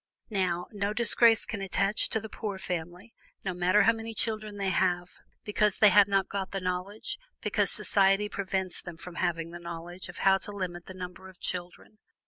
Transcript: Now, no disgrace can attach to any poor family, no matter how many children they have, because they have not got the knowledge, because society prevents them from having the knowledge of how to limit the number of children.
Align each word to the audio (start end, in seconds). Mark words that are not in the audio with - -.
Now, 0.31 0.65
no 0.71 0.93
disgrace 0.93 1.45
can 1.45 1.61
attach 1.61 2.09
to 2.09 2.17
any 2.17 2.27
poor 2.27 2.57
family, 2.57 3.13
no 3.45 3.53
matter 3.53 3.83
how 3.83 3.93
many 3.93 4.15
children 4.15 4.57
they 4.57 4.71
have, 4.71 5.11
because 5.43 5.77
they 5.77 5.89
have 5.89 6.07
not 6.07 6.27
got 6.27 6.49
the 6.49 6.59
knowledge, 6.59 7.19
because 7.39 7.69
society 7.69 8.27
prevents 8.27 8.81
them 8.81 8.97
from 8.97 9.17
having 9.17 9.51
the 9.51 9.59
knowledge 9.59 10.09
of 10.09 10.17
how 10.25 10.39
to 10.39 10.51
limit 10.51 10.87
the 10.87 10.95
number 10.95 11.29
of 11.29 11.39
children. 11.39 11.99